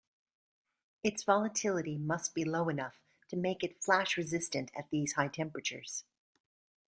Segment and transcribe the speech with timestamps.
[1.03, 6.05] Its volatility must be low enough to make it flash-resistant at these high temperatures.